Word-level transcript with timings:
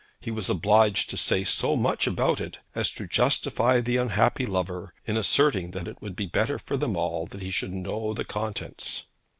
He 0.19 0.31
was 0.31 0.49
obliged 0.49 1.11
to 1.11 1.15
say 1.17 1.43
so 1.43 1.75
much 1.75 2.07
about 2.07 2.41
it 2.41 2.57
as 2.73 2.89
to 2.93 3.05
justify 3.05 3.81
the 3.81 3.97
unhappy 3.97 4.47
lover 4.47 4.95
in 5.05 5.15
asserting 5.15 5.69
that 5.77 5.87
it 5.87 6.01
would 6.01 6.15
be 6.15 6.25
better 6.25 6.57
for 6.57 6.75
them 6.75 6.97
all 6.97 7.27
that 7.27 7.43
he 7.43 7.51
should 7.51 7.71
know 7.71 8.11
the 8.15 8.25
contents. 8.25 9.05